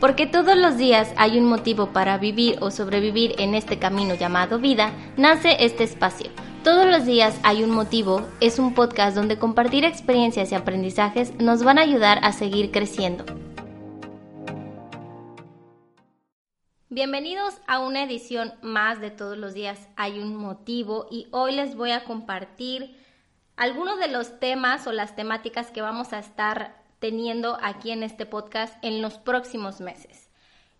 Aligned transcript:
Porque 0.00 0.26
todos 0.26 0.56
los 0.56 0.76
días 0.76 1.12
hay 1.16 1.38
un 1.38 1.46
motivo 1.46 1.92
para 1.92 2.18
vivir 2.18 2.58
o 2.60 2.70
sobrevivir 2.70 3.34
en 3.38 3.54
este 3.54 3.78
camino 3.78 4.14
llamado 4.14 4.58
vida, 4.58 4.92
nace 5.16 5.56
este 5.64 5.82
espacio. 5.82 6.30
Todos 6.62 6.86
los 6.86 7.04
días 7.04 7.38
hay 7.42 7.64
un 7.64 7.70
motivo 7.70 8.22
es 8.40 8.58
un 8.58 8.74
podcast 8.74 9.16
donde 9.16 9.38
compartir 9.38 9.84
experiencias 9.84 10.52
y 10.52 10.54
aprendizajes 10.54 11.34
nos 11.40 11.64
van 11.64 11.78
a 11.78 11.82
ayudar 11.82 12.20
a 12.22 12.32
seguir 12.32 12.70
creciendo. 12.70 13.24
Bienvenidos 16.90 17.54
a 17.66 17.80
una 17.80 18.02
edición 18.02 18.52
más 18.62 19.00
de 19.00 19.10
Todos 19.10 19.36
los 19.36 19.54
días 19.54 19.88
hay 19.96 20.18
un 20.20 20.36
motivo 20.36 21.06
y 21.10 21.28
hoy 21.32 21.54
les 21.54 21.76
voy 21.76 21.90
a 21.90 22.04
compartir 22.04 22.96
algunos 23.58 23.98
de 23.98 24.06
los 24.06 24.38
temas 24.38 24.86
o 24.86 24.92
las 24.92 25.16
temáticas 25.16 25.72
que 25.72 25.82
vamos 25.82 26.12
a 26.12 26.20
estar 26.20 26.80
teniendo 27.00 27.58
aquí 27.60 27.90
en 27.90 28.04
este 28.04 28.24
podcast 28.24 28.72
en 28.82 29.02
los 29.02 29.18
próximos 29.18 29.80
meses. 29.80 30.30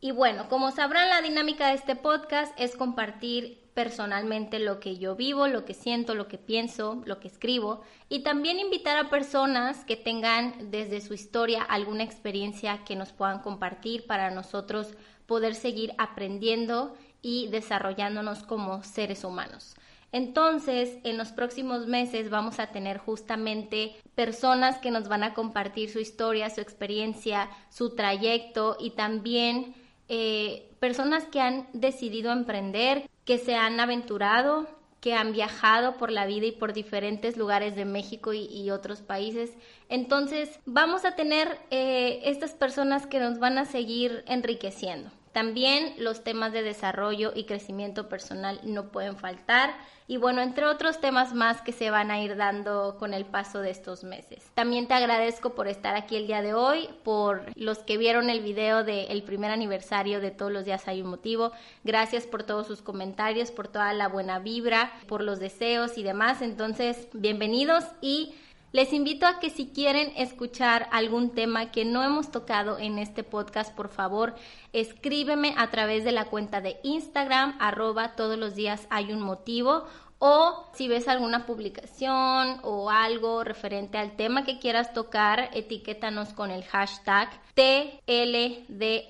Y 0.00 0.12
bueno, 0.12 0.48
como 0.48 0.70
sabrán, 0.70 1.10
la 1.10 1.20
dinámica 1.20 1.68
de 1.68 1.74
este 1.74 1.96
podcast 1.96 2.58
es 2.58 2.76
compartir 2.76 3.68
personalmente 3.74 4.60
lo 4.60 4.78
que 4.78 4.98
yo 4.98 5.16
vivo, 5.16 5.48
lo 5.48 5.64
que 5.64 5.74
siento, 5.74 6.14
lo 6.14 6.28
que 6.28 6.38
pienso, 6.38 7.02
lo 7.06 7.18
que 7.18 7.26
escribo 7.26 7.82
y 8.08 8.20
también 8.20 8.60
invitar 8.60 8.96
a 8.98 9.10
personas 9.10 9.84
que 9.84 9.96
tengan 9.96 10.70
desde 10.70 11.00
su 11.00 11.12
historia 11.12 11.62
alguna 11.64 12.04
experiencia 12.04 12.84
que 12.84 12.94
nos 12.94 13.12
puedan 13.12 13.40
compartir 13.40 14.06
para 14.06 14.30
nosotros 14.30 14.94
poder 15.26 15.56
seguir 15.56 15.92
aprendiendo 15.98 16.96
y 17.20 17.48
desarrollándonos 17.48 18.44
como 18.44 18.84
seres 18.84 19.24
humanos. 19.24 19.74
Entonces, 20.12 20.98
en 21.04 21.16
los 21.16 21.28
próximos 21.32 21.86
meses 21.86 22.30
vamos 22.30 22.58
a 22.58 22.68
tener 22.68 22.98
justamente 22.98 23.94
personas 24.14 24.78
que 24.78 24.90
nos 24.90 25.08
van 25.08 25.22
a 25.22 25.34
compartir 25.34 25.90
su 25.90 26.00
historia, 26.00 26.50
su 26.50 26.60
experiencia, 26.60 27.48
su 27.70 27.94
trayecto 27.94 28.76
y 28.80 28.90
también 28.90 29.74
eh, 30.08 30.68
personas 30.80 31.24
que 31.26 31.40
han 31.40 31.68
decidido 31.72 32.32
emprender, 32.32 33.08
que 33.24 33.38
se 33.38 33.54
han 33.54 33.78
aventurado, 33.78 34.66
que 35.00 35.14
han 35.14 35.32
viajado 35.32 35.96
por 35.96 36.10
la 36.10 36.26
vida 36.26 36.46
y 36.46 36.52
por 36.52 36.72
diferentes 36.72 37.36
lugares 37.36 37.76
de 37.76 37.84
México 37.84 38.32
y, 38.34 38.70
otros 38.70 39.00
países. 39.00 39.52
Entonces, 39.88 40.58
vamos 40.66 41.04
a 41.04 41.14
tener 41.14 41.58
eh, 41.70 42.20
estas 42.24 42.52
personas 42.52 43.06
que 43.06 43.20
nos 43.20 43.38
van 43.38 43.56
a 43.58 43.64
seguir 43.64 44.24
enriqueciendo. 44.26 45.10
También 45.32 45.94
los 45.98 46.24
temas 46.24 46.52
de 46.52 46.62
desarrollo 46.62 47.32
y 47.34 47.44
crecimiento 47.44 48.08
personal 48.08 48.60
no 48.64 48.90
pueden 48.90 49.16
faltar 49.16 49.74
y 50.10 50.16
bueno, 50.16 50.42
entre 50.42 50.66
otros 50.66 51.00
temas 51.00 51.34
más 51.34 51.62
que 51.62 51.70
se 51.70 51.88
van 51.88 52.10
a 52.10 52.20
ir 52.20 52.34
dando 52.34 52.96
con 52.98 53.14
el 53.14 53.24
paso 53.24 53.60
de 53.60 53.70
estos 53.70 54.02
meses. 54.02 54.50
También 54.54 54.88
te 54.88 54.94
agradezco 54.94 55.54
por 55.54 55.68
estar 55.68 55.94
aquí 55.94 56.16
el 56.16 56.26
día 56.26 56.42
de 56.42 56.52
hoy, 56.52 56.88
por 57.04 57.42
los 57.54 57.78
que 57.78 57.96
vieron 57.96 58.28
el 58.28 58.40
video 58.40 58.82
del 58.82 59.22
primer 59.22 59.52
aniversario 59.52 60.20
de 60.20 60.32
Todos 60.32 60.50
los 60.50 60.64
días 60.64 60.88
hay 60.88 61.02
un 61.02 61.10
motivo. 61.10 61.52
Gracias 61.84 62.26
por 62.26 62.42
todos 62.42 62.66
sus 62.66 62.82
comentarios, 62.82 63.52
por 63.52 63.68
toda 63.68 63.92
la 63.92 64.08
buena 64.08 64.40
vibra, 64.40 64.92
por 65.06 65.22
los 65.22 65.38
deseos 65.38 65.96
y 65.96 66.02
demás. 66.02 66.42
Entonces, 66.42 67.06
bienvenidos 67.12 67.84
y 68.00 68.34
les 68.72 68.92
invito 68.92 69.26
a 69.26 69.40
que 69.40 69.50
si 69.50 69.68
quieren 69.68 70.12
escuchar 70.16 70.88
algún 70.92 71.30
tema 71.30 71.72
que 71.72 71.84
no 71.84 72.04
hemos 72.04 72.30
tocado 72.30 72.78
en 72.78 72.98
este 72.98 73.24
podcast, 73.24 73.74
por 73.74 73.88
favor, 73.88 74.34
escríbeme 74.72 75.54
a 75.56 75.70
través 75.70 76.04
de 76.04 76.12
la 76.12 76.26
cuenta 76.26 76.60
de 76.60 76.78
Instagram, 76.82 77.56
arroba 77.60 78.14
todos 78.14 78.38
los 78.38 78.54
días 78.54 78.86
hay 78.90 79.12
un 79.12 79.20
motivo, 79.20 79.86
o 80.20 80.66
si 80.74 80.86
ves 80.86 81.08
alguna 81.08 81.46
publicación 81.46 82.60
o 82.62 82.90
algo 82.90 83.42
referente 83.42 83.96
al 83.96 84.16
tema 84.16 84.44
que 84.44 84.58
quieras 84.58 84.92
tocar, 84.92 85.48
etiquétanos 85.54 86.34
con 86.34 86.50
el 86.50 86.62
hashtag 86.64 87.30
TLDHUM, 87.54 89.06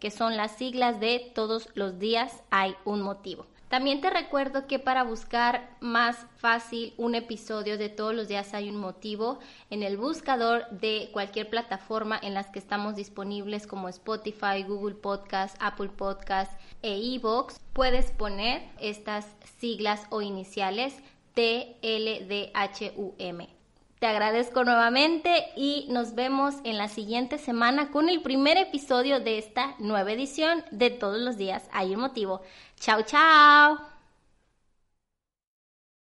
que 0.00 0.10
son 0.10 0.38
las 0.38 0.56
siglas 0.56 0.98
de 1.00 1.30
todos 1.34 1.68
los 1.74 1.98
días 1.98 2.42
hay 2.50 2.74
un 2.84 3.02
motivo. 3.02 3.51
También 3.72 4.02
te 4.02 4.10
recuerdo 4.10 4.66
que 4.66 4.78
para 4.78 5.02
buscar 5.02 5.74
más 5.80 6.26
fácil 6.36 6.92
un 6.98 7.14
episodio 7.14 7.78
de 7.78 7.88
todos 7.88 8.14
los 8.14 8.28
días 8.28 8.52
hay 8.52 8.68
un 8.68 8.76
motivo 8.76 9.38
en 9.70 9.82
el 9.82 9.96
buscador 9.96 10.68
de 10.68 11.08
cualquier 11.10 11.48
plataforma 11.48 12.20
en 12.22 12.34
las 12.34 12.48
que 12.48 12.58
estamos 12.58 12.96
disponibles 12.96 13.66
como 13.66 13.88
Spotify, 13.88 14.62
Google 14.62 14.96
Podcast, 14.96 15.56
Apple 15.58 15.88
Podcast 15.88 16.52
e 16.82 16.98
iVoox. 16.98 17.60
Puedes 17.72 18.10
poner 18.10 18.62
estas 18.78 19.26
siglas 19.58 20.06
o 20.10 20.20
iniciales 20.20 20.94
TLDHUM. 21.32 22.42
Te 24.02 24.08
agradezco 24.08 24.64
nuevamente 24.64 25.52
y 25.54 25.86
nos 25.88 26.16
vemos 26.16 26.56
en 26.64 26.76
la 26.76 26.88
siguiente 26.88 27.38
semana 27.38 27.92
con 27.92 28.08
el 28.08 28.20
primer 28.20 28.56
episodio 28.56 29.20
de 29.20 29.38
esta 29.38 29.76
nueva 29.78 30.10
edición 30.10 30.64
de 30.72 30.90
Todos 30.90 31.20
los 31.20 31.36
días 31.36 31.68
hay 31.70 31.94
un 31.94 32.00
motivo. 32.00 32.40
Chao, 32.80 33.02
chao. 33.02 33.91